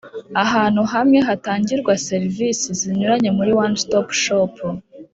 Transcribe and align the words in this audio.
ahantu 0.43 0.81
hamwe 0.93 1.19
hatangirwa 1.27 1.93
serivisi 2.07 2.67
zinyuranye 2.79 3.29
muri 3.37 3.51
One 3.63 3.75
Stop 3.83 4.07
Shop 4.23 4.53